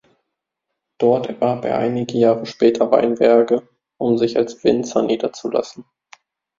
[0.97, 3.69] Dort erwarb er einige Jahre später Weinberge,
[3.99, 5.85] um sich als Winzer niederzulassen.